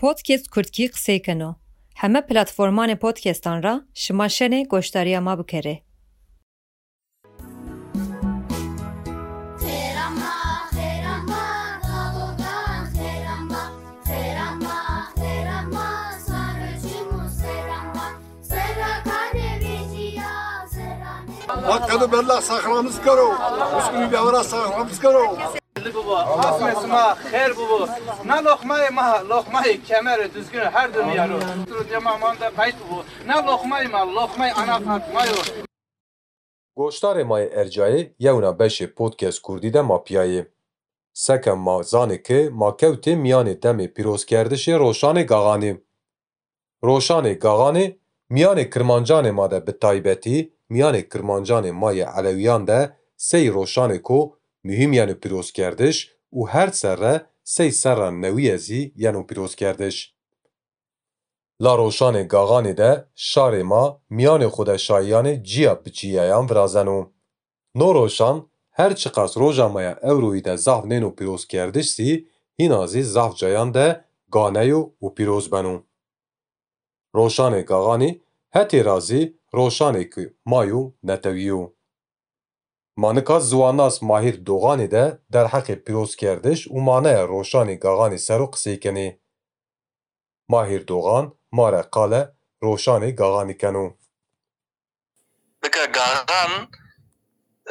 [0.00, 1.54] Podcast Kurdkî qisêkeno.
[1.94, 5.74] Heme platformanê podcastan ra şima şenê goşdariya ma bikare.
[9.62, 10.34] Xeranma,
[10.76, 11.44] xeranma,
[11.88, 13.62] dalogan xeranma,
[14.08, 14.78] xeranma,
[15.16, 15.88] xeranma,
[16.26, 18.06] sarıcımı xeranma,
[18.42, 19.60] serakane
[25.88, 27.88] بابا آسم اسما خیر بابا
[28.24, 28.90] نه لخمه
[36.74, 40.52] گوشتار ما ارجایه یونا بشه پودکست کردی ده ما پیایه.
[41.12, 45.82] سکم ما زانه که ما کوته میان دم پیروز کردش روشان گاغانه.
[46.82, 47.96] روشان گاغانه
[48.28, 54.92] میان کرمانجان ما ده به تایبتی میان کرمانجان ما علویان ده سی روشان کو مهم
[54.92, 60.14] یعنی پیروز کردش و هر سره سی سره نوی ازی یعنی پیروز کردش.
[61.60, 67.10] لا روشان گاغانی ده شار ما میان خود شایان جیا بچی ایان ورازنو.
[67.74, 72.26] نو روشان هر چقدر روژامایا اوروی ده زهو نینو پیروز کردش سی
[72.58, 75.82] هینازی زهو جایان ده گانه و پیروز بنو.
[77.12, 78.20] روشان گاغانی
[78.54, 81.72] هتی رازی روشانی که مایو نتویو.
[83.00, 89.08] Manika ziwanas Mahîr Doganê de derheqê pîrozkerdiş û maneya Roşanê Gaxanê ser û qisêkenê.
[90.52, 91.26] Mahîr Dogan
[91.56, 92.22] mare qale
[92.64, 93.86] Roşanê Gaxanî kenû.
[95.62, 96.52] Bika garan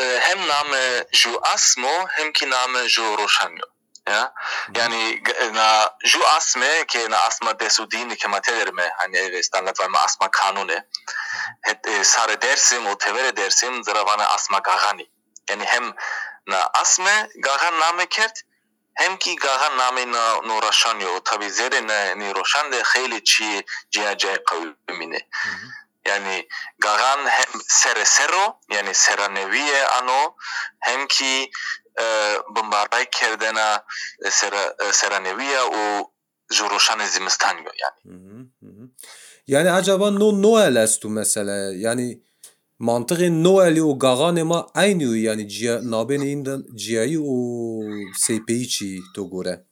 [0.00, 3.66] e, hem name ju asmo hem ki name ju roşanyo.
[4.08, 4.34] Ya
[4.76, 5.22] yani
[5.54, 5.68] na
[6.04, 10.88] ju asme ke na asma desudini ke matelerime hani standart var asma kanune.
[11.60, 15.15] Het e, sare dersim o tevere dersim zaravana asma gagani.
[15.50, 15.92] Yani hem
[16.46, 18.42] na asme gagan name kert
[18.94, 21.20] hem ki gagan name na no roşanyo.
[21.24, 25.18] Tabi zere na ni roşan de kheli çi ciha ciha kavimine.
[26.06, 30.36] Yani gagan hem sere sero yani seraneviye ano
[30.80, 31.50] hem ki
[32.00, 32.04] e,
[32.56, 33.84] bombaray kerdena
[34.26, 36.10] e, sera, e, seraneviye o
[36.52, 38.00] juroshan zimistan yani.
[38.04, 38.88] Hı hı, hı hı.
[39.46, 42.25] Yani acaba no Noel estu mesela yani
[43.98, 47.36] gagane ma aynı yani ciha nabene inden cihayı o
[48.14, 49.64] seypeyi çi to gore.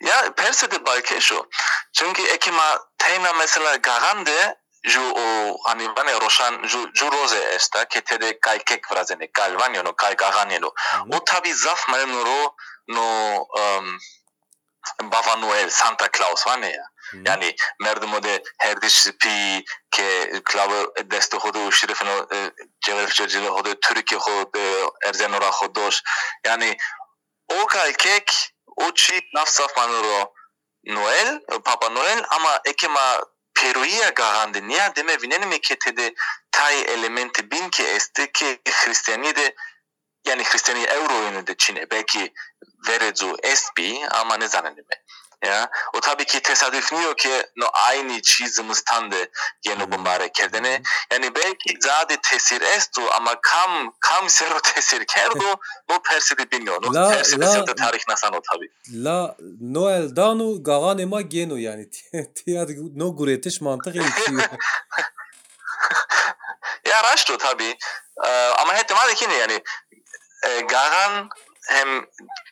[0.00, 1.46] Ya perse de balke şu.
[1.92, 7.84] Çünkü ekima teyna mesela gagan de ju o hani bana roşan ju, ju roze esta
[7.84, 10.74] ke tede kay kek vrazene galvanyo no kay gaganelo.
[11.12, 12.54] O tabi zaf malenoro
[12.88, 13.98] no um,
[15.02, 16.84] Baba Noel, Santa Claus var ne ya?
[17.26, 22.26] Yani merdum de her dişipi ke klavı deste hodu şerifino
[22.84, 26.02] cevher çocuğu hodu Türkiye hodu erzenora hodoş.
[26.46, 26.76] Yani
[27.48, 30.34] o kalkek o çi nafsaf manoro
[30.86, 33.20] Noel, Papa Noel ama ekema
[33.54, 36.14] Peru'ya garandi niya deme vineni mi ketede
[36.50, 39.54] tay elementi bin ki este ki Hristiyani de
[40.26, 42.32] yani Hristiyani euro yönünde Çin'e belki
[42.88, 45.04] verezu esbi ama ne zannedime.
[45.44, 49.30] Ya, o tabii ki tesadüf niyor ki no aynı çizimizden de
[49.66, 50.82] yeni bombare kendine.
[51.12, 55.44] Yani belki zade tesir estu ama kam kam sero tesir kerdo
[55.88, 56.82] no persidi bilmiyor.
[56.82, 58.68] No La- persidi la- sero tarih nasan o tabii.
[59.04, 61.90] La Noel danu gagane ma geno yani.
[62.34, 64.42] Tiyad no guretiş mantığı ilkiyor.
[66.86, 67.76] Ya raşto tabii.
[68.26, 68.28] Ee,
[68.58, 68.74] ama
[69.14, 69.62] ki ne yani
[70.46, 71.28] e, garan
[71.68, 72.06] هم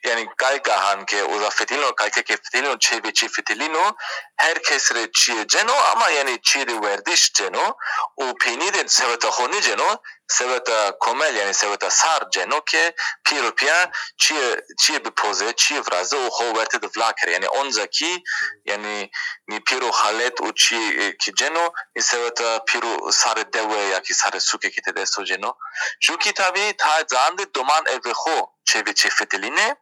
[0.05, 3.93] یعنی گایگا هم که اوزا فتیلینو کایکه که فتیلینو چه به چی فتیلینو
[4.39, 7.73] هر کس ره چیه جنو اما یعنی چی ره وردیش جنو
[8.15, 9.97] او پینی ده سبتا خونی جنو
[10.31, 16.31] سبتا کمل یعنی سبتا سار جنو که پیرو پیا چیه, چیه بپوزه چیه ورازه او
[16.31, 18.25] خو ورته ده ولاکر یعنی اونزا کی
[18.65, 19.11] یعنی
[19.49, 24.39] نی پیرو خالت او چی که جنو نی سبتا پیرو سار دوه یا کی سار
[24.39, 25.53] سوکه که تده سو جنو
[26.01, 29.77] جو کتابی تا زاند دومان اوه خو çeve çefeteline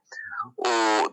[0.57, 0.69] o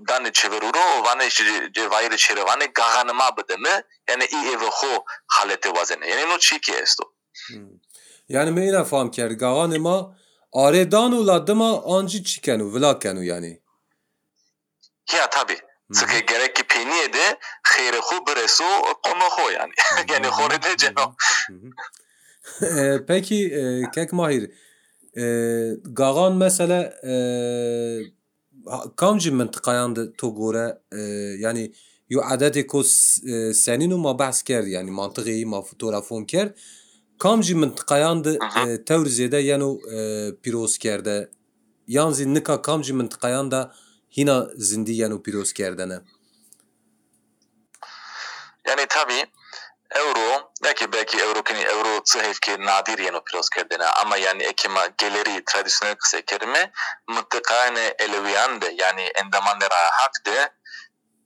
[0.07, 1.29] dane çeveruro o vane
[1.75, 6.09] je vayre çerevane gaganıma bedeme yani i eve ho halete vazene.
[8.30, 10.18] Yani me ina fam ker gagane ma
[10.53, 13.62] are danu la dima anji çikenu vla kenu yani.
[15.13, 15.57] ya tabi.
[15.94, 18.63] Sıkı gerek ki peniye de xeyre ho bereso
[19.03, 19.74] kono ho yani.
[20.09, 20.75] Yani hore de
[21.50, 21.69] hı.
[22.62, 24.51] Eee, Peki eee, Kek Mahir
[25.84, 26.94] Gagan mesela
[28.66, 31.72] ha- kamcı mıntıkayan da to gore eee, yani
[32.10, 32.84] yo adeti ko
[33.24, 36.54] eee, senin ma bahs ker yani mantığı iyi ma fotoğrafon ker.
[37.19, 38.38] Kamcı mıntıkayan da
[38.86, 41.30] tevrizede yani eee, piroz kerde.
[41.88, 43.74] Yan zinnika kamcı mıntıkayan da
[44.18, 46.00] hina zindi yani piroz kerdene.
[48.68, 49.24] Yani tabii
[49.96, 54.86] euro belki belki euro ki euro sıhhif ki nadir yeni piros kerdene ama yani ekima
[54.98, 56.71] geleri tradisyonel kısa kerime
[57.07, 60.54] mıntıkane eleviyan de yani endaman ra hak de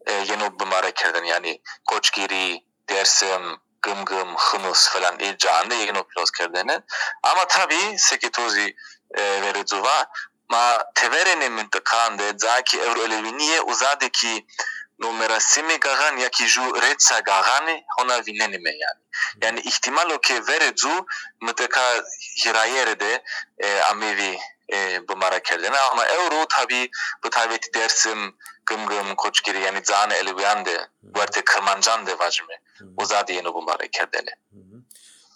[0.08, 6.32] e, yeni bımara kerden yani koçgiri dersim gım gım hınus falan i canlı yeni piros
[6.32, 6.82] kerdene
[7.24, 8.76] ama tabii sekitozi
[9.18, 10.06] e, verizuva
[10.50, 14.46] ma teverene mıntıkande zaki euro eleviniye uzadeki
[15.02, 19.02] numerasimi gagan ya ki ju retsa gagani ona vinenime yani.
[19.42, 21.06] Yani ihtimal o ki verezu
[21.42, 22.04] mutlaka
[22.44, 23.24] hirayere de
[23.64, 24.38] e, amevi
[24.74, 26.90] e, bumara kendine ama euro tabi
[27.24, 32.62] bu tabi dersim gım gım koçgiri yani zane elviyan de verte kırmancan de vajme
[32.98, 34.32] uzadi yeni bumara kendine.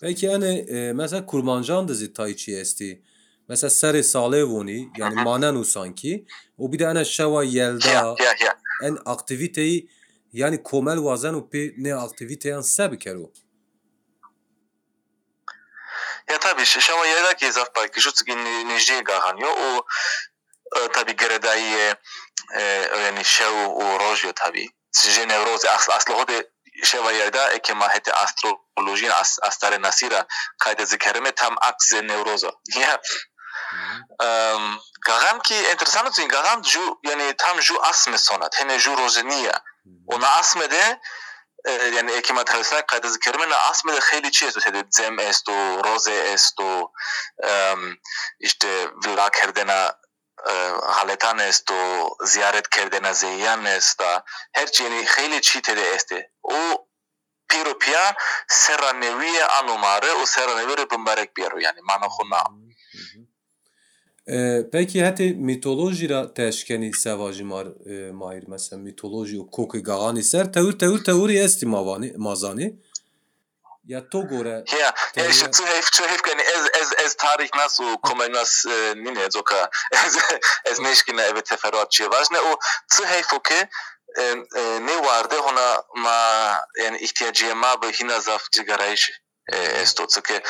[0.02, 3.02] Peki yani e, mesela kurmancan da zitayı çi esti.
[3.50, 6.26] Mesela seri salevoni yani manen u sanki.
[6.58, 8.16] O bir de ana şeva yelda
[8.84, 9.90] en aktiviteyi
[10.34, 13.32] yani komel vazen u pe ne aktiviteyan se bikero.
[16.30, 19.86] Ya tabii şama yera ki zaf parki şu sıkın nijye gahan yo o
[20.80, 21.96] e, tabii geredayi
[22.56, 22.62] e,
[23.04, 24.68] yani şev o rojyo tabii.
[24.92, 26.50] Sizce nevroz aslı aslı hode
[26.84, 30.26] şeva yerda eke mahete astrolojin as, astare nasira
[30.60, 32.52] kayda zikerime tam aksi nevrozo.
[32.80, 33.02] Ya
[34.20, 39.62] гарам ки интересно цин гарам жу яъне там жу асме сонат ҳеме жу розения
[40.14, 41.00] она асмеде
[41.68, 45.54] э, яъне экимат ҳависна қайда зикермена асмеде хеле чи эсту седе дзем эсту
[45.84, 46.92] розе эсту
[48.40, 48.72] иште
[49.04, 49.96] вила кердена
[50.84, 54.02] حالتان است و زیارت کردن زیان است
[54.56, 56.10] هر چینی خیلی چی تده است
[56.42, 56.88] او
[57.50, 58.16] پیرو پیا
[58.50, 62.44] سرانوی انوماره و سرانوی رو بمبرک بیارو یعنی من خونا
[64.72, 70.54] peki heti mitoloji ra teşkeni sevajı mar e, mahir mesela mitoloji o koku gagani ser
[70.54, 72.80] tevür tevür tevür esti mavani mazani.
[73.88, 74.82] Ya to gore Tabii.
[74.82, 79.28] ja, ich zu helfen, zu helfen, yani ez ez ez tarih nasıl kommen nas nine
[79.32, 79.70] zoka
[80.06, 80.18] ez
[80.66, 82.58] ez nicht genau evet teferruatçı važne o
[82.96, 83.68] zu helfen ki
[84.18, 84.24] e,
[84.56, 86.20] e, ne vardı ona ma
[86.84, 89.12] yani ihtiyacıma bu hina zaf cigarayış
[89.83, 90.43] esto ki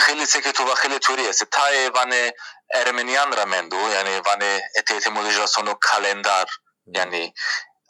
[0.00, 2.34] خیلی سکه تو و خیلی توری است تای وانه
[2.74, 6.48] ارمنیان را مندو yani وانه etimolojizasyonu kalendar
[6.86, 7.32] yani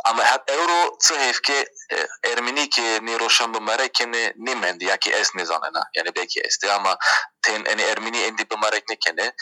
[0.04, 4.84] ama hat euro tsehef ki e, Ermeni ki ni roşan bu marek ni ni mendi
[4.84, 6.96] ya ki es ne zanena yani belki esti ama
[7.42, 9.32] ten yani Ermeni endi bu marek ne kene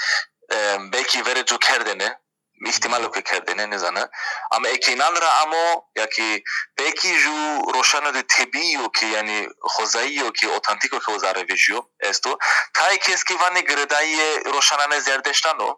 [0.53, 2.19] e, belki vere jo kerdene
[2.66, 4.10] ihtimal o ki kerdene ne zana.
[4.52, 6.44] Ama ekinan ra amo ya ki
[6.80, 7.32] belki ju
[7.74, 12.38] roşana de tebiyo ki yani hozaiyo ki otantiko ki ozare vejiyo esto.
[12.74, 15.78] Tai keski vane gredaye roşanane zerdeştano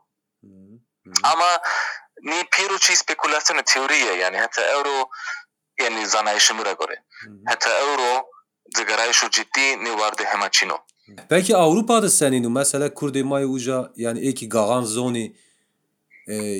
[1.23, 1.45] ama
[2.21, 5.09] ni piruçi spekülasyon teoriye yani hatta euro
[5.81, 7.03] yani zanayışımıra göre
[7.45, 8.25] hatta euro
[8.77, 10.77] zigarayışu ciddi ne vardı hemaçino
[11.29, 15.35] Peki Avrupa'da senin mesela Kurdê mayê uja yani eki gagan zonî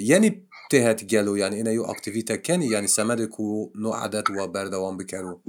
[0.02, 4.98] یعنی تهت گلو یعنی این یو اکتیویتا کنی یعنی سمده کو نو عدد و بردوام
[4.98, 5.42] بکرو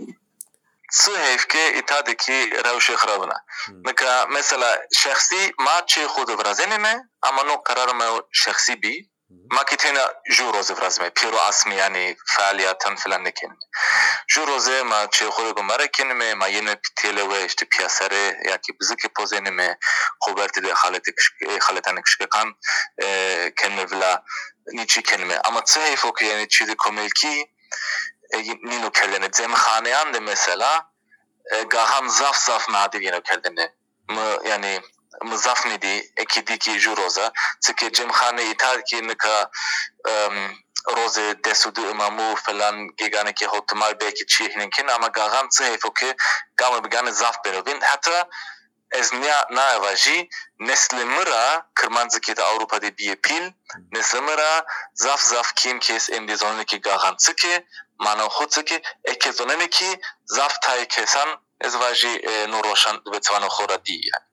[0.92, 3.34] صحیف که ایتا دکی روش خرابنه
[4.30, 9.09] مثلا شخصی ما چه خود ورزنی نه اما نو قرار ما شخصی بی.
[10.31, 13.57] جو روزه فرازمه پیرو اسمی یعنی فعالیتن فلان نکنه
[14.27, 18.73] جو روزه ما چه خود بماره کنه ما یه تیله و اشت پیاسره یا که
[18.81, 19.77] بزه که پوزه نمه
[20.19, 21.03] خوبرت ده خالت
[21.61, 22.55] خالتان کشکه کان
[23.57, 24.23] کنه ولا
[24.67, 27.45] نیچی کنه اما چه حیفو که یعنی چیزی کملکی
[28.63, 30.81] نینو کردنه زم خانیان ده مثلا
[31.69, 33.65] گاهم زاف زاف nadir yine kendine
[34.45, 34.79] yani
[35.28, 37.26] մզախնիդի էկիդիկի ժուրոզա
[37.66, 39.36] ցկե ջմխանը իտարկի նկա
[40.96, 46.08] ռոզե դեսուդու իմամու ֆլան գեգանը կի հոտմար բեկի չիհնինքին ամա գաղան ցեֆոքե
[46.62, 48.22] կամը բգանը զավ բերովին հատա
[48.90, 53.52] ez niya navaji neslemira kırmanzıki de Avrupa'da bir pil
[53.92, 57.66] neslemira zaf zaf kim kes endizoniki garanti ki
[57.98, 61.28] manohutsi ki ekezonemi ki zaf tay kesan
[61.60, 62.12] ez vaji
[62.48, 64.29] noroşan ve tsvanohora diye.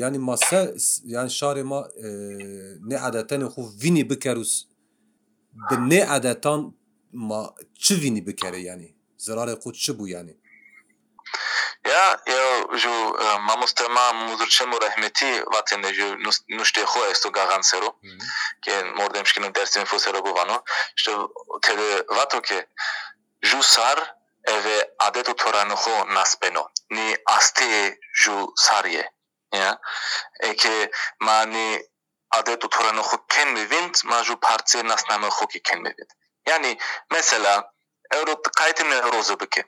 [0.00, 0.74] یعنی ماسه
[1.04, 1.88] یعنی شار ما
[2.88, 4.64] نه عادتان خو وینی بکروس
[5.70, 6.74] به نه عادتان
[7.12, 10.34] ما چه وینی بکره یعنی ضرار خود چه بو یعنی
[11.86, 16.16] یا یا جو ما مستما مدرچم و رحمتی وقتی نجو
[16.48, 17.94] نشته خو استو گاغان سرو
[18.62, 20.58] که مردمش که درس میفو سرو بوانو
[20.96, 22.66] شتو تده وقتو که
[23.42, 23.98] جو سر
[24.48, 29.10] اوه عادت و تورانو خو نسبنو ni asti ju sarje
[29.52, 29.78] ja?
[30.40, 30.90] Eke
[31.20, 31.82] mani
[32.30, 36.12] adet oturanı hukuk kenmevint maju partiye nasname hukuki kenmevint
[36.46, 36.78] yani
[37.10, 37.72] mesela
[38.14, 39.64] Avrupa kaytın Eurozu bike?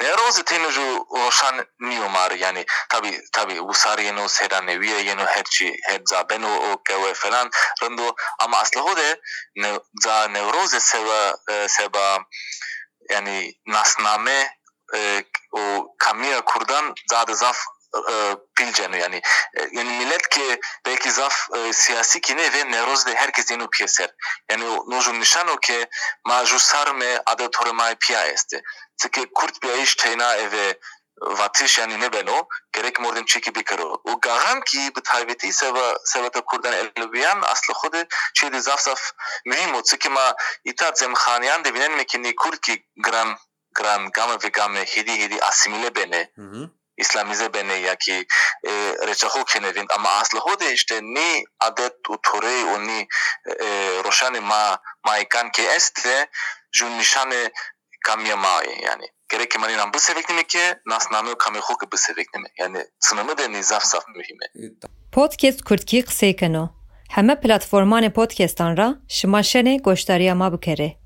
[0.00, 5.76] Nevrozi teni ju roşan niyo mar yani tabi tabi usar yeno sedan neviye yeno herçi
[5.88, 7.50] hebza ben o o keve falan
[7.82, 9.20] rendo ama aslı o de
[9.56, 12.18] ne za nevrozi seva e, seva
[13.10, 14.50] yani nasname
[14.96, 17.58] e, o kamiya kurdan zade zaf
[18.10, 19.16] e, pilcenu yani.
[19.56, 24.10] E, yani millet ki belki zaf e, siyasi kine ve nevroz de herkes yenu piyeser
[24.50, 25.86] yani o noju nişano ki
[26.26, 28.62] ma ju sarme adı torma piya este
[29.02, 30.78] Çünkü kurt bir iş teyna eve
[31.20, 34.00] vatiş yani ne beno gerek mordin çeki bir karo.
[34.04, 34.20] O.
[34.20, 39.12] Garan ki bu taybeti seva sevata kurdan elbiyan aslı xude çedi zaf zaf
[39.46, 39.82] mühim o.
[39.82, 43.36] Çünkü ma itat zemxaniyan de binen mekini kurt ki gran
[43.80, 46.22] gran game vegame hidi hidi asimile bene
[47.02, 48.16] իսլամիզե բենե յակի
[49.08, 51.30] ռեջախո քենևին ամա ասլհոդե իշտե նի
[51.66, 53.00] ադետ ու թորե ու նի
[54.06, 54.60] ռոշանը մա
[55.08, 56.20] մայքան կե էստե դե,
[56.78, 57.40] ջուն նիշանը
[58.08, 63.38] կամիամայ յանի gerek ki manin ambus seveknimi ki nasname kame khok bu seveknimi yani sınımı
[63.38, 64.46] da nizaf saf mühime
[65.12, 66.64] podcast kurtki qsekano
[67.14, 71.03] Heme platformanê podcastan ra şimaşenê goşdariya ma bikere.